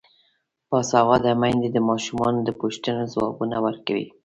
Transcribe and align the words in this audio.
باسواده 0.69 1.31
میندې 1.41 1.69
د 1.71 1.77
ماشومانو 1.89 2.39
د 2.43 2.49
پوښتنو 2.61 3.03
ځوابونه 3.13 3.55
ورکوي. 3.65 4.07